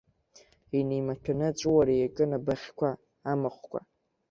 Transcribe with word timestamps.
Инеимаҭәаны 0.77 1.45
аҵәыуара 1.49 1.93
иаҿын 1.95 2.31
абыӷьқәа, 2.37 2.89
амахәқәа. 3.31 3.79